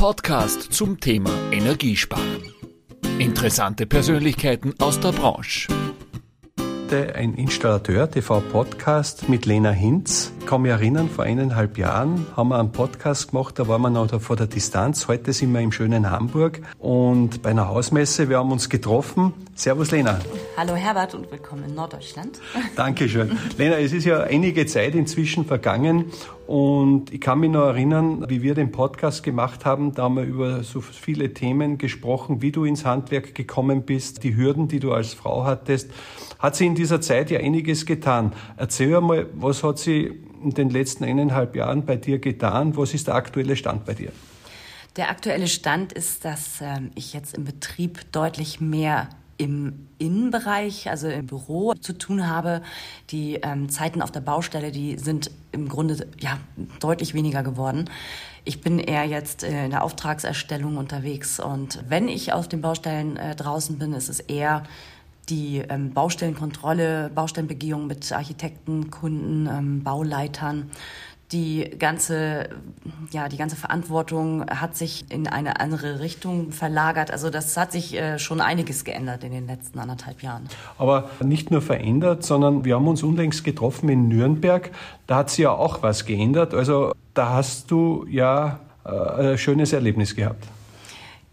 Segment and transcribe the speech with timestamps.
[0.00, 2.54] Podcast zum Thema Energiesparen.
[3.18, 5.68] Interessante Persönlichkeiten aus der Branche.
[6.90, 10.32] Ein Installateur TV Podcast mit Lena Hinz.
[10.50, 13.90] Ich kann mich erinnern, vor eineinhalb Jahren haben wir einen Podcast gemacht, da waren wir
[13.90, 15.06] noch vor der Distanz.
[15.06, 18.28] Heute sind wir im schönen Hamburg und bei einer Hausmesse.
[18.28, 19.32] Wir haben uns getroffen.
[19.54, 20.18] Servus Lena.
[20.56, 22.40] Hallo Herbert und willkommen in Norddeutschland.
[22.74, 23.38] Dankeschön.
[23.58, 26.06] Lena, es ist ja einige Zeit inzwischen vergangen
[26.48, 29.94] und ich kann mich noch erinnern, wie wir den Podcast gemacht haben.
[29.94, 34.34] Da haben wir über so viele Themen gesprochen, wie du ins Handwerk gekommen bist, die
[34.34, 35.92] Hürden, die du als Frau hattest.
[36.40, 38.32] Hat sie in dieser Zeit ja einiges getan.
[38.56, 40.10] Erzähl einmal, was hat sie
[40.42, 42.76] in den letzten eineinhalb Jahren bei dir getan?
[42.76, 44.12] Was ist der aktuelle Stand bei dir?
[44.96, 49.08] Der aktuelle Stand ist, dass ähm, ich jetzt im Betrieb deutlich mehr
[49.40, 52.60] im Innenbereich, also im Büro zu tun habe.
[53.10, 56.38] Die ähm, Zeiten auf der Baustelle, die sind im Grunde ja
[56.78, 57.88] deutlich weniger geworden.
[58.44, 63.16] Ich bin eher jetzt äh, in der Auftragserstellung unterwegs und wenn ich auf den Baustellen
[63.16, 64.64] äh, draußen bin, ist es eher
[65.30, 70.70] die ähm, Baustellenkontrolle, Baustellenbegehung mit Architekten, Kunden, ähm, Bauleitern
[71.32, 72.48] die ganze,
[73.12, 77.10] ja, die ganze Verantwortung hat sich in eine andere Richtung verlagert.
[77.12, 80.48] Also das hat sich äh, schon einiges geändert in den letzten anderthalb Jahren.
[80.76, 84.70] Aber nicht nur verändert, sondern wir haben uns unlängst getroffen in Nürnberg.
[85.06, 86.52] Da hat sich ja auch was geändert.
[86.52, 90.44] Also da hast du ja äh, ein schönes Erlebnis gehabt.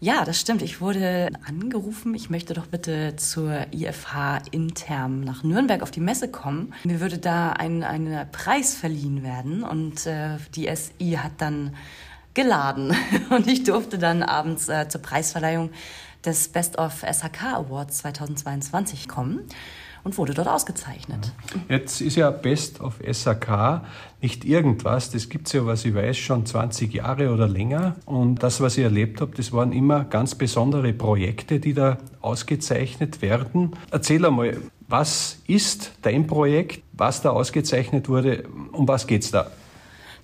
[0.00, 0.62] Ja, das stimmt.
[0.62, 6.30] Ich wurde angerufen, ich möchte doch bitte zur IFH intern nach Nürnberg auf die Messe
[6.30, 6.72] kommen.
[6.84, 11.74] Mir würde da ein, ein Preis verliehen werden und äh, die SI hat dann
[12.32, 12.96] geladen
[13.30, 15.70] und ich durfte dann abends äh, zur Preisverleihung
[16.24, 19.48] des Best of SHK Awards 2022 kommen
[20.08, 21.32] und wurde dort ausgezeichnet.
[21.68, 23.82] Jetzt ist ja Best of SAK
[24.22, 27.96] nicht irgendwas, das gibt es ja, was ich weiß, schon 20 Jahre oder länger.
[28.06, 33.20] Und das, was ich erlebt habe, das waren immer ganz besondere Projekte, die da ausgezeichnet
[33.20, 33.72] werden.
[33.90, 34.56] Erzähl einmal,
[34.88, 39.50] was ist dein Projekt, was da ausgezeichnet wurde, um was geht es da?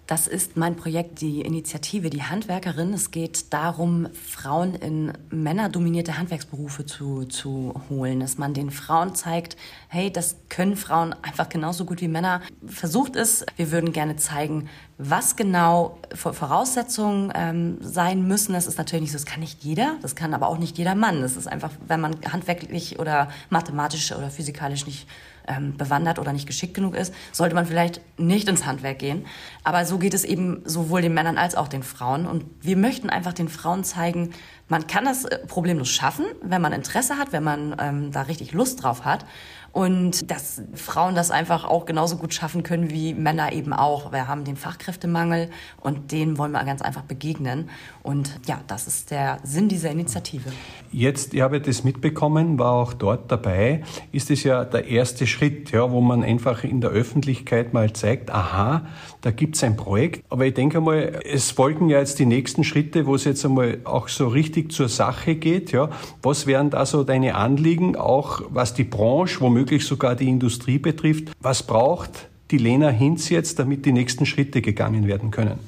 [0.06, 2.92] Das ist mein Projekt, die Initiative Die Handwerkerin.
[2.92, 9.56] Es geht darum, Frauen in männerdominierte Handwerksberufe zu, zu holen, dass man den Frauen zeigt,
[9.88, 12.42] hey, das können Frauen einfach genauso gut wie Männer.
[12.66, 13.46] Versucht es.
[13.56, 18.52] Wir würden gerne zeigen, was genau Voraussetzungen ähm, sein müssen.
[18.52, 20.94] Das ist natürlich nicht so, das kann nicht jeder, das kann aber auch nicht jeder
[20.94, 21.20] Mann.
[21.20, 25.08] Das ist einfach, wenn man handwerklich oder mathematisch oder physikalisch nicht
[25.48, 29.26] ähm, bewandert oder nicht geschickt genug ist, sollte man vielleicht nicht ins Handwerk gehen.
[29.64, 32.26] Aber so geht es eben sowohl den Männern als auch den Frauen.
[32.26, 34.32] Und wir möchten einfach den Frauen zeigen,
[34.68, 38.52] man kann das äh, problemlos schaffen, wenn man Interesse hat, wenn man ähm, da richtig
[38.52, 39.26] Lust drauf hat
[39.74, 44.12] und dass Frauen das einfach auch genauso gut schaffen können wie Männer eben auch.
[44.12, 47.68] Wir haben den Fachkräftemangel und dem wollen wir ganz einfach begegnen.
[48.04, 50.52] Und ja, das ist der Sinn dieser Initiative.
[50.92, 55.72] Jetzt, ich habe das mitbekommen, war auch dort dabei, ist es ja der erste Schritt,
[55.72, 58.86] ja, wo man einfach in der Öffentlichkeit mal zeigt, aha,
[59.22, 60.24] da gibt es ein Projekt.
[60.30, 63.78] Aber ich denke mal, es folgen ja jetzt die nächsten Schritte, wo es jetzt einmal
[63.82, 65.72] auch so richtig zur Sache geht.
[65.72, 65.90] Ja.
[66.22, 70.78] Was wären da so deine Anliegen, auch was die Branche, womöglich womöglich sogar die Industrie
[70.78, 71.32] betrifft.
[71.40, 75.58] Was braucht die Lena Hinz jetzt, damit die nächsten Schritte gegangen werden können?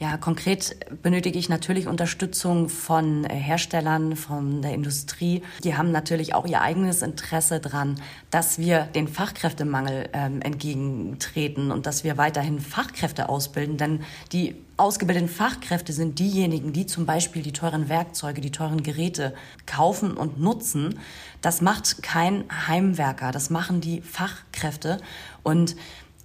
[0.00, 5.42] Ja, konkret benötige ich natürlich Unterstützung von äh, Herstellern, von der Industrie.
[5.62, 8.00] Die haben natürlich auch ihr eigenes Interesse dran,
[8.30, 13.76] dass wir den Fachkräftemangel ähm, entgegentreten und dass wir weiterhin Fachkräfte ausbilden.
[13.76, 14.00] Denn
[14.32, 19.34] die ausgebildeten Fachkräfte sind diejenigen, die zum Beispiel die teuren Werkzeuge, die teuren Geräte
[19.66, 20.98] kaufen und nutzen.
[21.42, 24.96] Das macht kein Heimwerker, das machen die Fachkräfte.
[25.42, 25.76] Und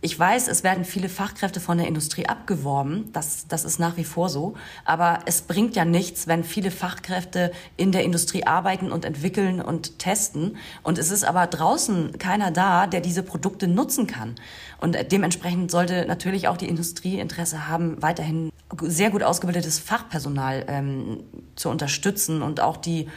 [0.06, 3.10] ich weiß, es werden viele Fachkräfte von der Industrie abgeworben.
[3.12, 4.54] Das, das ist nach wie vor so.
[4.86, 9.98] Aber es bringt ja nichts, wenn viele Fachkräfte in der Industrie arbeiten und entwickeln und
[9.98, 10.58] testen.
[10.84, 14.36] Und es ist aber draußen keiner da, der diese Produkte nutzen kann.
[14.80, 18.52] Und dementsprechend sollte natürlich auch die Industrie Interesse haben, weiterhin
[18.82, 21.24] sehr gut ausgebildetes Fachpersonal ähm,
[21.56, 23.08] zu unterstützen und auch die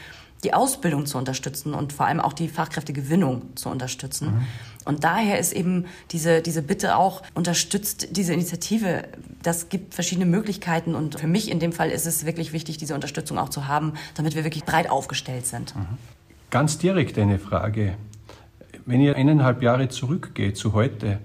[0.44, 4.35] die Ausbildung zu unterstützen und vor allem auch die Fachkräftegewinnung zu unterstützen.
[4.35, 4.46] Mhm.
[4.85, 9.05] Und daher ist eben diese, diese Bitte auch, unterstützt diese Initiative.
[9.43, 12.94] Das gibt verschiedene Möglichkeiten und für mich in dem Fall ist es wirklich wichtig, diese
[12.94, 15.75] Unterstützung auch zu haben, damit wir wirklich breit aufgestellt sind.
[15.75, 15.99] Mhm.
[16.50, 17.94] Ganz direkt eine Frage.
[18.87, 21.19] Wenn ihr eineinhalb Jahre zurückgeht zu heute,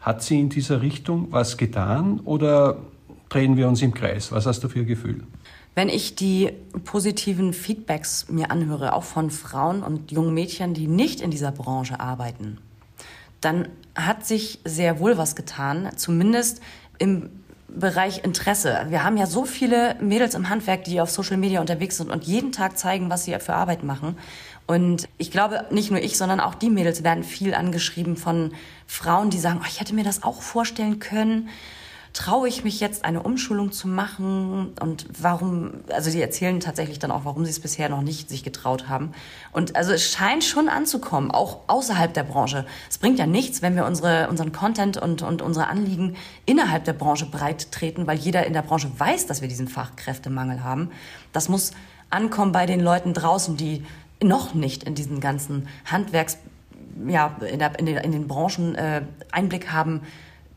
[0.00, 2.76] hat sie in dieser Richtung was getan oder
[3.28, 4.30] drehen wir uns im Kreis?
[4.32, 5.22] Was hast du für ein Gefühl?
[5.76, 6.52] Wenn ich die
[6.86, 12.00] positiven Feedbacks mir anhöre, auch von Frauen und jungen Mädchen, die nicht in dieser Branche
[12.00, 12.56] arbeiten,
[13.42, 16.62] dann hat sich sehr wohl was getan, zumindest
[16.98, 17.28] im
[17.68, 18.86] Bereich Interesse.
[18.88, 22.24] Wir haben ja so viele Mädels im Handwerk, die auf Social Media unterwegs sind und
[22.24, 24.16] jeden Tag zeigen, was sie für Arbeit machen.
[24.66, 28.54] Und ich glaube, nicht nur ich, sondern auch die Mädels werden viel angeschrieben von
[28.86, 31.50] Frauen, die sagen, oh, ich hätte mir das auch vorstellen können
[32.16, 37.10] traue ich mich jetzt, eine Umschulung zu machen und warum, also die erzählen tatsächlich dann
[37.10, 39.12] auch, warum sie es bisher noch nicht sich getraut haben.
[39.52, 42.64] Und also es scheint schon anzukommen, auch außerhalb der Branche.
[42.88, 46.16] Es bringt ja nichts, wenn wir unsere, unseren Content und, und unsere Anliegen
[46.46, 50.64] innerhalb der Branche breit treten, weil jeder in der Branche weiß, dass wir diesen Fachkräftemangel
[50.64, 50.92] haben.
[51.34, 51.72] Das muss
[52.08, 53.84] ankommen bei den Leuten draußen, die
[54.22, 56.38] noch nicht in diesen ganzen Handwerks,
[57.06, 59.02] ja, in, der, in, den, in den Branchen äh,
[59.32, 60.00] Einblick haben,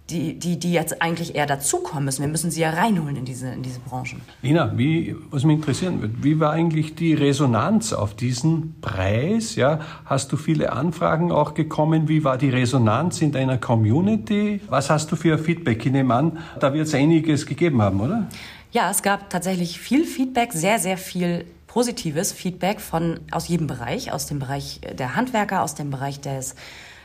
[0.09, 2.21] die, die, die jetzt eigentlich eher dazukommen müssen.
[2.21, 4.21] Wir müssen sie ja reinholen in diese, in diese Branchen.
[4.43, 9.55] Ina, wie, was mich interessieren wird, wie war eigentlich die Resonanz auf diesen Preis?
[9.55, 12.07] Ja, hast du viele Anfragen auch gekommen?
[12.07, 14.61] Wie war die Resonanz in deiner Community?
[14.67, 15.85] Was hast du für Feedback?
[15.85, 18.27] Ich nehme an, da wird es einiges gegeben haben, oder?
[18.71, 24.11] Ja, es gab tatsächlich viel Feedback, sehr, sehr viel positives Feedback von aus jedem Bereich,
[24.11, 26.55] aus dem Bereich der Handwerker, aus dem Bereich des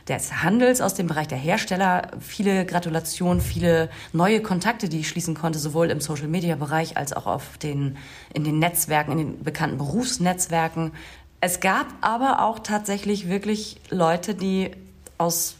[0.07, 2.11] des Handels, aus dem Bereich der Hersteller.
[2.19, 7.57] Viele Gratulationen, viele neue Kontakte, die ich schließen konnte, sowohl im Social-Media-Bereich als auch auf
[7.57, 7.97] den,
[8.33, 10.91] in den Netzwerken, in den bekannten Berufsnetzwerken.
[11.41, 14.71] Es gab aber auch tatsächlich wirklich Leute, die
[15.17, 15.55] aus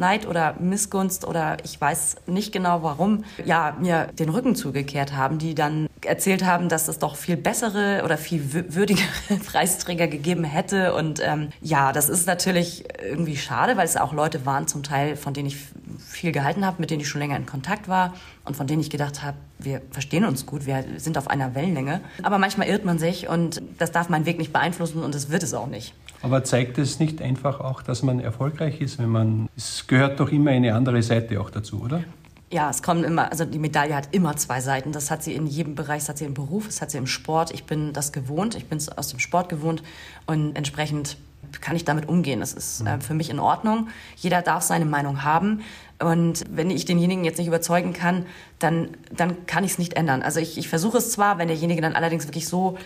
[0.00, 5.38] Neid oder Missgunst oder ich weiß nicht genau warum, ja, mir den Rücken zugekehrt haben,
[5.38, 9.06] die dann erzählt haben, dass es doch viel bessere oder viel würdigere
[9.46, 10.94] Preisträger gegeben hätte.
[10.94, 15.16] Und ähm, ja, das ist natürlich irgendwie schade, weil es auch Leute waren, zum Teil,
[15.16, 15.58] von denen ich
[15.98, 18.14] viel gehalten habe, mit denen ich schon länger in Kontakt war
[18.44, 22.00] und von denen ich gedacht habe, wir verstehen uns gut, wir sind auf einer Wellenlänge.
[22.22, 25.42] Aber manchmal irrt man sich und das darf meinen Weg nicht beeinflussen und das wird
[25.42, 25.94] es auch nicht.
[26.22, 30.30] Aber zeigt es nicht einfach auch, dass man erfolgreich ist, wenn man, es gehört doch
[30.30, 32.04] immer eine andere Seite auch dazu, oder?
[32.52, 34.90] Ja, es kommen immer, also die Medaille hat immer zwei Seiten.
[34.90, 37.06] Das hat sie in jedem Bereich, das hat sie im Beruf, das hat sie im
[37.06, 37.52] Sport.
[37.54, 39.82] Ich bin das gewohnt, ich bin es aus dem Sport gewohnt
[40.26, 41.16] und entsprechend
[41.60, 42.40] kann ich damit umgehen.
[42.40, 43.88] Das ist äh, für mich in Ordnung.
[44.16, 45.62] Jeder darf seine Meinung haben.
[46.00, 48.26] Und wenn ich denjenigen jetzt nicht überzeugen kann,
[48.58, 50.22] dann, dann kann ich es nicht ändern.
[50.22, 52.78] Also ich, ich versuche es zwar, wenn derjenige dann allerdings wirklich so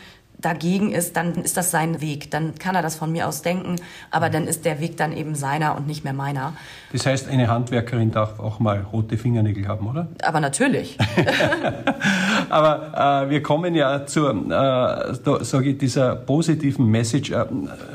[0.44, 2.30] dagegen ist, dann ist das sein Weg.
[2.30, 3.76] Dann kann er das von mir aus denken,
[4.10, 6.54] aber dann ist der Weg dann eben seiner und nicht mehr meiner.
[6.92, 10.08] Das heißt, eine Handwerkerin darf auch mal rote Fingernägel haben, oder?
[10.22, 10.98] Aber natürlich.
[12.48, 17.30] aber äh, wir kommen ja zur, äh, sage ich, dieser positiven Message.
[17.30, 17.46] Äh,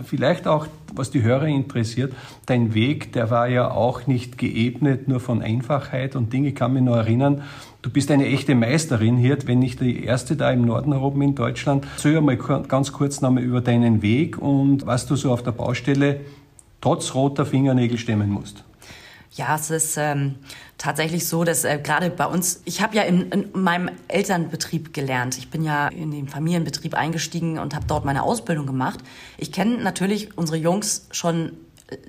[0.03, 2.13] vielleicht auch, was die Hörer interessiert,
[2.45, 6.49] dein Weg, der war ja auch nicht geebnet nur von Einfachheit und Dinge.
[6.49, 7.43] Ich kann mich noch erinnern,
[7.81, 11.33] Du bist eine echte Meisterin hier, wenn nicht die erste da im Norden herum in
[11.33, 11.87] Deutschland.
[11.95, 16.19] Erzähl mal ganz kurz nochmal über deinen Weg und was du so auf der Baustelle
[16.81, 18.65] trotz roter Fingernägel stemmen musst.
[19.31, 20.35] Ja, es ist ähm,
[20.77, 25.37] tatsächlich so, dass äh, gerade bei uns, ich habe ja in, in, meinem Elternbetrieb gelernt.
[25.37, 28.99] Ich bin ja in den Familienbetrieb eingestiegen und habe dort meine Ausbildung gemacht.
[29.37, 31.53] Ich kenne natürlich unsere Jungs schon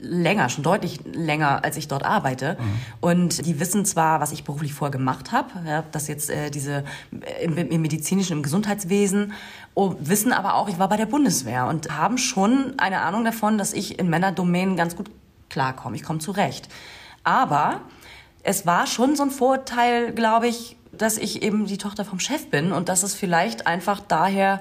[0.01, 2.57] länger, schon deutlich länger, als ich dort arbeite.
[2.59, 2.65] Mhm.
[3.01, 6.85] Und die wissen zwar, was ich beruflich vorher gemacht habe, ja, das jetzt äh, diese
[7.13, 9.33] äh, im, im, medizinischen, im Gesundheitswesen,
[9.75, 13.59] oh, wissen aber auch, ich war bei der Bundeswehr und haben schon eine Ahnung davon,
[13.59, 15.11] dass ich in Männerdomänen ganz gut
[15.49, 15.97] klarkomme.
[15.97, 16.69] Ich komme zurecht.
[17.25, 17.81] Aber
[18.43, 22.49] es war schon so ein Vorurteil, glaube ich, dass ich eben die Tochter vom Chef
[22.51, 24.61] bin und dass es vielleicht einfach daher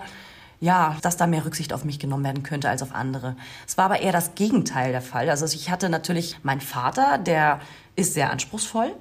[0.60, 3.36] ja, dass da mehr Rücksicht auf mich genommen werden könnte als auf andere.
[3.68, 5.30] Es war aber eher das Gegenteil der Fall.
[5.30, 7.60] Also ich hatte natürlich meinen Vater, der
[7.96, 8.94] ist sehr anspruchsvoll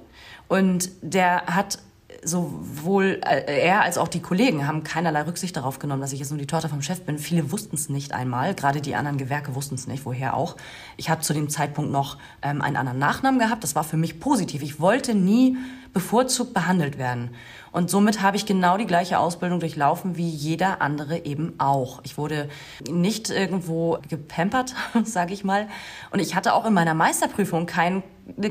[0.47, 1.79] und der hat
[2.23, 6.31] sowohl äh, er als auch die Kollegen haben keinerlei Rücksicht darauf genommen, dass ich jetzt
[6.31, 7.17] nur die Tochter vom Chef bin.
[7.17, 10.55] Viele wussten es nicht einmal, gerade die anderen Gewerke wussten es nicht, woher auch.
[10.97, 13.63] Ich habe zu dem Zeitpunkt noch ähm, einen anderen Nachnamen gehabt.
[13.63, 14.61] Das war für mich positiv.
[14.63, 15.57] Ich wollte nie
[15.93, 17.31] bevorzugt behandelt werden.
[17.71, 22.01] Und somit habe ich genau die gleiche Ausbildung durchlaufen wie jeder andere eben auch.
[22.03, 22.49] Ich wurde
[22.89, 25.67] nicht irgendwo gepampert, sage ich mal.
[26.11, 28.03] Und ich hatte auch in meiner Meisterprüfung keinen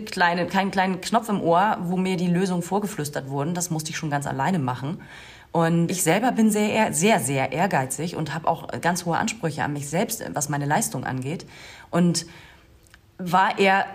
[0.07, 3.55] kleine, keinen kleinen Knopf im Ohr, wo mir die Lösungen vorgeflüstert wurden.
[3.55, 5.01] Das musste ich schon ganz alleine machen.
[5.51, 9.73] Und ich selber bin sehr, sehr, sehr ehrgeizig und habe auch ganz hohe Ansprüche an
[9.73, 11.47] mich selbst, was meine Leistung angeht.
[11.91, 12.27] Und
[13.19, 13.87] war eher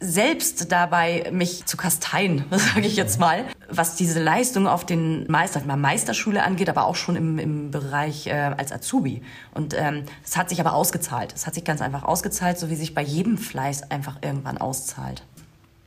[0.00, 5.60] selbst dabei, mich zu kasteien, sage ich jetzt mal, was diese Leistung auf den Meister,
[5.64, 9.22] Meisterschule angeht, aber auch schon im, im Bereich äh, als Azubi.
[9.54, 11.32] Und ähm, es hat sich aber ausgezahlt.
[11.34, 15.22] Es hat sich ganz einfach ausgezahlt, so wie sich bei jedem Fleiß einfach irgendwann auszahlt.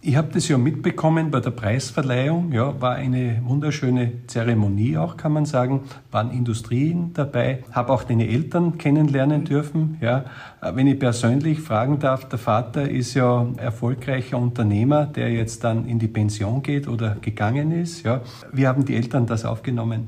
[0.03, 2.51] Ich habe das ja mitbekommen bei der Preisverleihung.
[2.51, 5.81] Ja, war eine wunderschöne Zeremonie auch, kann man sagen.
[6.09, 7.63] Waren Industrien dabei.
[7.71, 9.99] Habe auch deine Eltern kennenlernen dürfen.
[10.01, 10.25] Ja,
[10.73, 15.99] wenn ich persönlich fragen darf, der Vater ist ja erfolgreicher Unternehmer, der jetzt dann in
[15.99, 18.01] die Pension geht oder gegangen ist.
[18.01, 20.07] Ja, wie haben die Eltern das aufgenommen?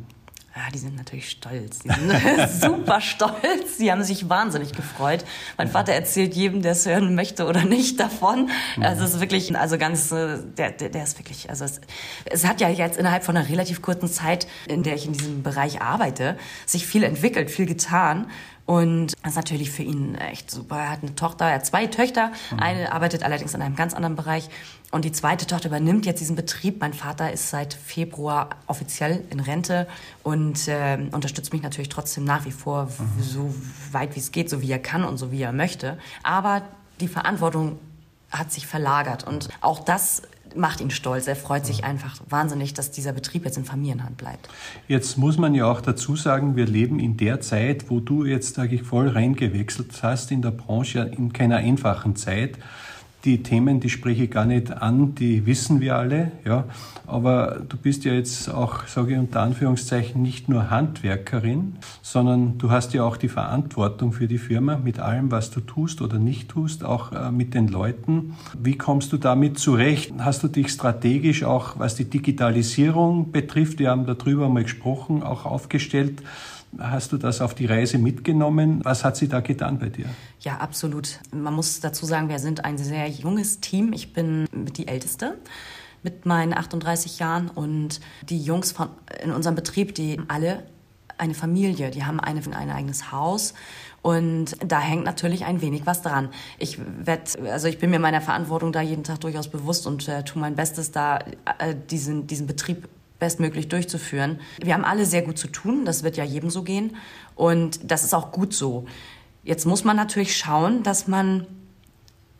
[0.55, 1.79] Ja, die sind natürlich stolz.
[1.79, 3.77] Die sind super stolz.
[3.79, 5.25] Die haben sich wahnsinnig gefreut.
[5.57, 8.51] Mein Vater erzählt jedem, der es hören möchte oder nicht, davon.
[8.79, 11.81] Also es ist wirklich, also ganz, äh, der, der, der ist wirklich, also es,
[12.25, 15.41] es hat ja jetzt innerhalb von einer relativ kurzen Zeit, in der ich in diesem
[15.41, 18.27] Bereich arbeite, sich viel entwickelt, viel getan.
[18.65, 20.77] Und das ist natürlich für ihn echt super.
[20.77, 22.31] Er hat eine Tochter, er hat zwei Töchter.
[22.51, 22.59] Mhm.
[22.59, 24.49] Eine arbeitet allerdings in einem ganz anderen Bereich.
[24.91, 26.79] Und die zweite Tochter übernimmt jetzt diesen Betrieb.
[26.79, 29.87] Mein Vater ist seit Februar offiziell in Rente
[30.21, 33.21] und äh, unterstützt mich natürlich trotzdem nach wie vor mhm.
[33.21, 33.53] so
[33.91, 35.97] weit wie es geht, so wie er kann und so wie er möchte.
[36.21, 36.61] Aber
[36.99, 37.79] die Verantwortung
[38.31, 40.23] hat sich verlagert und auch das
[40.55, 41.27] macht ihn stolz.
[41.27, 44.49] Er freut sich einfach wahnsinnig, dass dieser Betrieb jetzt in Familienhand bleibt.
[44.87, 48.55] Jetzt muss man ja auch dazu sagen, wir leben in der Zeit, wo du jetzt,
[48.55, 52.57] sage ich, voll reingewechselt hast in der Branche, in keiner einfachen Zeit.
[53.25, 56.65] Die Themen, die spreche ich gar nicht an, die wissen wir alle, ja.
[57.07, 62.69] Aber du bist ja jetzt auch, sage ich unter Anführungszeichen, nicht nur Handwerkerin, sondern du
[62.69, 66.49] hast ja auch die Verantwortung für die Firma mit allem, was du tust oder nicht
[66.49, 68.35] tust, auch äh, mit den Leuten.
[68.61, 70.13] Wie kommst du damit zurecht?
[70.19, 75.45] Hast du dich strategisch auch, was die Digitalisierung betrifft, wir haben darüber mal gesprochen, auch
[75.45, 76.21] aufgestellt?
[76.79, 78.81] Hast du das auf die Reise mitgenommen?
[78.83, 80.05] Was hat sie da getan bei dir?
[80.39, 81.19] Ja, absolut.
[81.31, 83.93] Man muss dazu sagen, wir sind ein sehr junges Team.
[83.93, 85.37] Ich bin die Älteste
[86.03, 88.89] mit meinen 38 Jahren und die Jungs von,
[89.23, 90.63] in unserem Betrieb, die alle
[91.17, 93.53] eine Familie, die haben eine, ein eigenes Haus
[94.01, 96.29] und da hängt natürlich ein wenig was dran.
[96.59, 100.23] Ich werd, also ich bin mir meiner Verantwortung da jeden Tag durchaus bewusst und äh,
[100.23, 101.19] tue mein Bestes, da
[101.59, 102.89] äh, diesen, diesen Betrieb
[103.23, 104.41] bestmöglich durchzuführen.
[104.61, 106.97] Wir haben alle sehr gut zu tun, das wird ja jedem so gehen
[107.35, 108.85] und das ist auch gut so.
[109.45, 111.47] Jetzt muss man natürlich schauen, dass man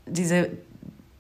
[0.06, 0.50] diese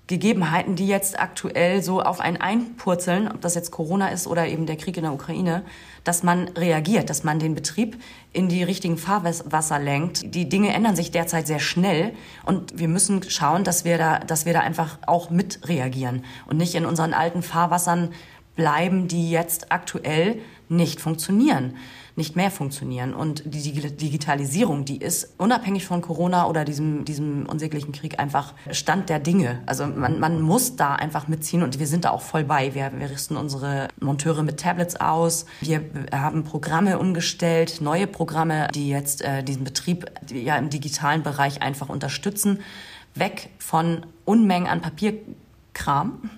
[0.07, 4.65] Gegebenheiten, die jetzt aktuell so auf einen einpurzeln, ob das jetzt Corona ist oder eben
[4.65, 5.63] der Krieg in der Ukraine,
[6.03, 7.97] dass man reagiert, dass man den Betrieb
[8.33, 10.35] in die richtigen Fahrwasser lenkt.
[10.35, 12.11] Die Dinge ändern sich derzeit sehr schnell
[12.45, 16.57] und wir müssen schauen, dass wir da, dass wir da einfach auch mit reagieren und
[16.57, 18.09] nicht in unseren alten Fahrwassern
[18.55, 21.75] bleiben, die jetzt aktuell nicht funktionieren,
[22.15, 23.13] nicht mehr funktionieren.
[23.13, 29.09] Und die Digitalisierung, die ist unabhängig von Corona oder diesem, diesem unsäglichen Krieg einfach Stand
[29.09, 29.61] der Dinge.
[29.65, 32.75] Also man, man muss da einfach mitziehen und wir sind da auch voll bei.
[32.75, 35.45] Wir, wir rüsten unsere Monteure mit Tablets aus.
[35.61, 41.61] Wir haben Programme umgestellt, neue Programme, die jetzt äh, diesen Betrieb ja im digitalen Bereich
[41.61, 42.59] einfach unterstützen.
[43.15, 46.29] Weg von Unmengen an Papierkram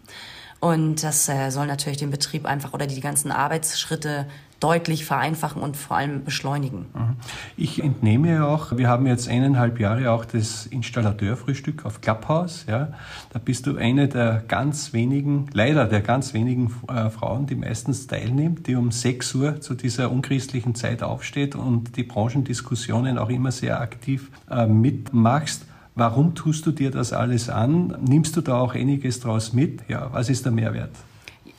[0.60, 4.26] und das äh, soll natürlich den Betrieb einfach oder die ganzen Arbeitsschritte
[4.60, 6.86] deutlich vereinfachen und vor allem beschleunigen.
[6.94, 7.16] Mhm.
[7.58, 12.66] Ich entnehme ja auch, wir haben jetzt eineinhalb Jahre auch das Installateurfrühstück auf Clubhouse.
[12.68, 12.94] Ja.
[13.32, 18.08] Da bist du eine der ganz wenigen, leider der ganz wenigen äh, Frauen, die meistens
[18.08, 23.52] teilnimmt, die um 6 Uhr zu dieser unchristlichen Zeit aufsteht und die Branchendiskussionen auch immer
[23.52, 25.66] sehr aktiv äh, mitmachst.
[25.98, 27.98] Warum tust du dir das alles an?
[28.06, 29.80] Nimmst du da auch einiges draus mit?
[29.88, 30.92] Ja, was ist der Mehrwert?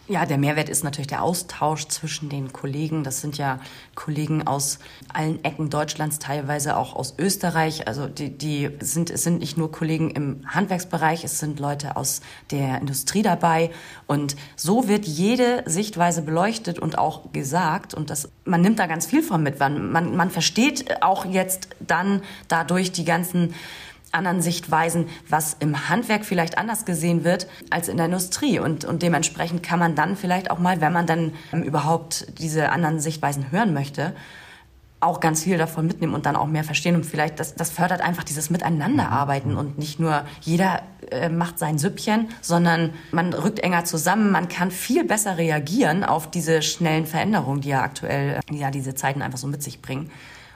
[0.09, 3.02] Ja, der Mehrwert ist natürlich der Austausch zwischen den Kollegen.
[3.02, 3.59] Das sind ja
[3.95, 4.78] Kollegen aus
[5.12, 7.88] allen Ecken Deutschlands, teilweise auch aus Österreich.
[7.88, 12.21] Also die, die sind, es sind nicht nur Kollegen im Handwerksbereich, es sind Leute aus
[12.50, 13.71] der Industrie dabei.
[14.07, 17.95] Und so wird jede Sichtweise beleuchtet und auch gesagt.
[17.95, 19.59] Und das, man nimmt da ganz viel von mit.
[19.59, 23.55] Man, man, man versteht auch jetzt dann dadurch die ganzen
[24.13, 28.59] anderen Sichtweisen, was im Handwerk vielleicht anders gesehen wird als in der Industrie.
[28.59, 32.71] Und, und dementsprechend kann man dann vielleicht auch mal, wenn man dann ähm, überhaupt diese
[32.71, 34.15] anderen Sichtweisen hören möchte,
[35.01, 36.95] auch ganz viel davon mitnehmen und dann auch mehr verstehen.
[36.95, 39.59] Und vielleicht, das, das fördert einfach dieses Miteinanderarbeiten mhm.
[39.59, 44.33] und nicht nur jeder äh, macht sein Süppchen, sondern man rückt enger zusammen.
[44.33, 48.95] Man kann viel besser reagieren auf diese schnellen Veränderungen, die ja aktuell äh, ja diese
[48.95, 50.11] Zeiten einfach so mit sich bringen.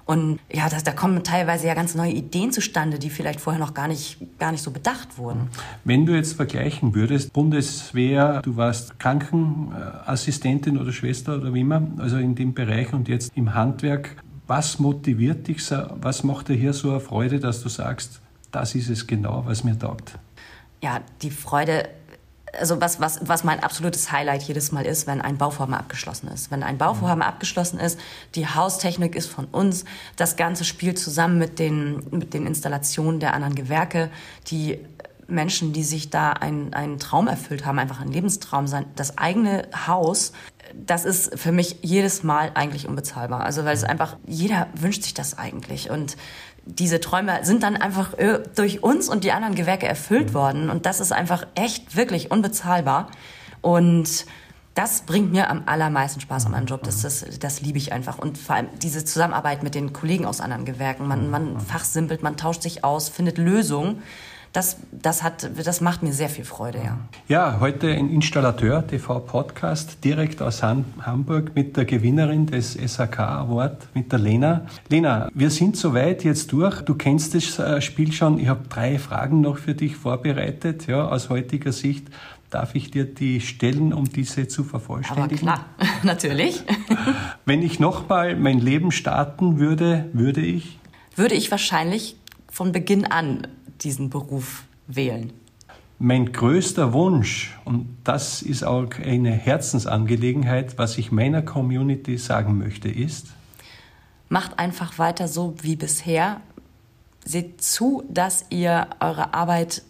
[0.05, 3.75] Und ja, das, da kommen teilweise ja ganz neue Ideen zustande, die vielleicht vorher noch
[3.75, 5.49] gar nicht, gar nicht so bedacht wurden.
[5.85, 12.17] Wenn du jetzt vergleichen würdest, Bundeswehr, du warst Krankenassistentin oder Schwester oder wie immer, also
[12.17, 14.17] in dem Bereich und jetzt im Handwerk,
[14.47, 18.91] was motiviert dich, was macht dir hier so eine Freude, dass du sagst, das ist
[18.91, 20.19] es genau, was mir taugt?
[20.83, 21.89] Ja, die Freude
[22.59, 26.51] also was, was, was mein absolutes Highlight jedes Mal ist, wenn ein Bauvorhaben abgeschlossen ist.
[26.51, 27.99] Wenn ein Bauvorhaben abgeschlossen ist,
[28.35, 29.85] die Haustechnik ist von uns,
[30.17, 34.11] das Ganze spielt zusammen mit den, mit den Installationen der anderen Gewerke,
[34.49, 34.79] die
[35.29, 39.69] Menschen, die sich da einen, einen Traum erfüllt haben, einfach einen Lebenstraum, sein, das eigene
[39.87, 40.33] Haus,
[40.75, 43.41] das ist für mich jedes Mal eigentlich unbezahlbar.
[43.41, 45.91] Also weil es einfach, jeder wünscht sich das eigentlich.
[45.91, 46.17] Und
[46.65, 50.71] diese Träume sind dann einfach äh, durch uns und die anderen Gewerke erfüllt worden.
[50.71, 53.11] Und das ist einfach echt wirklich unbezahlbar.
[53.61, 54.27] Und
[54.75, 56.83] das bringt mir am allermeisten Spaß an meinem Job.
[56.85, 58.19] Das, das, das liebe ich einfach.
[58.19, 61.07] Und vor allem diese Zusammenarbeit mit den Kollegen aus anderen Gewerken.
[61.09, 64.03] Man, man fachsimpelt, man tauscht sich aus, findet Lösungen
[64.53, 66.99] das, das, hat, das macht mir sehr viel Freude, ja.
[67.29, 73.87] Ja, heute ein Installateur TV Podcast direkt aus Hamburg mit der Gewinnerin des SAK Award,
[73.95, 74.67] mit der Lena.
[74.89, 76.81] Lena, wir sind soweit jetzt durch.
[76.83, 78.41] Du kennst das äh, Spiel schon.
[78.41, 82.09] Ich habe drei Fragen noch für dich vorbereitet, ja, aus heutiger Sicht.
[82.51, 85.49] Darf ich dir die stellen, um diese zu vervollständigen?
[85.49, 86.65] Aber klar, natürlich.
[87.45, 90.81] Wenn ich nochmal mein Leben starten würde, würde ich?
[91.15, 92.17] Würde ich wahrscheinlich
[92.51, 93.47] von Beginn an
[93.83, 95.33] diesen Beruf wählen?
[95.99, 102.89] Mein größter Wunsch, und das ist auch eine Herzensangelegenheit, was ich meiner Community sagen möchte,
[102.89, 103.27] ist,
[104.31, 106.41] macht einfach weiter so wie bisher.
[107.25, 109.83] Seht zu, dass ihr eure Arbeit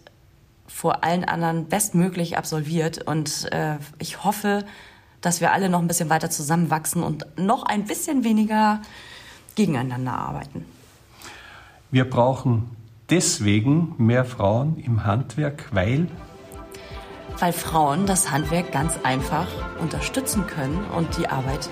[0.67, 3.01] vor allen anderen bestmöglich absolviert.
[3.03, 4.65] Und äh, ich hoffe,
[5.21, 8.81] dass wir alle noch ein bisschen weiter zusammenwachsen und noch ein bisschen weniger
[9.55, 10.65] gegeneinander arbeiten.
[11.91, 12.69] Wir brauchen
[13.11, 16.07] deswegen mehr Frauen im Handwerk, weil?
[17.37, 19.47] Weil Frauen das Handwerk ganz einfach
[19.79, 21.69] unterstützen können und die Arbeit,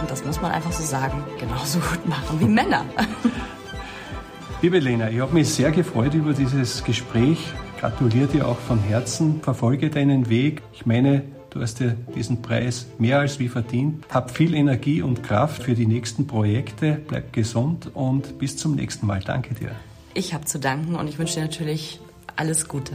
[0.00, 2.84] und das muss man einfach so sagen, genauso gut machen wie Männer.
[4.62, 7.38] Liebe Lena, ich habe mich sehr gefreut über dieses Gespräch.
[7.80, 9.40] Gratuliere dir auch von Herzen.
[9.42, 10.62] Verfolge deinen Weg.
[10.72, 14.04] Ich meine, du hast dir diesen Preis mehr als wie verdient.
[14.08, 17.00] Hab viel Energie und Kraft für die nächsten Projekte.
[17.08, 19.20] Bleib gesund und bis zum nächsten Mal.
[19.20, 19.72] Danke dir.
[20.14, 22.00] Ich habe zu danken und ich wünsche dir natürlich
[22.36, 22.92] alles Gute.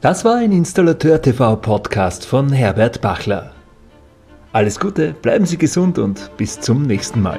[0.00, 3.52] Das war ein Installateur TV Podcast von Herbert Bachler.
[4.52, 7.38] Alles Gute, bleiben Sie gesund und bis zum nächsten Mal.